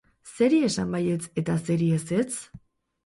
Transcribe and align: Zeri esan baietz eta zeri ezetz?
Zeri 0.35 0.61
esan 0.67 0.95
baietz 0.95 1.29
eta 1.43 1.59
zeri 1.67 1.91
ezetz? 1.99 2.31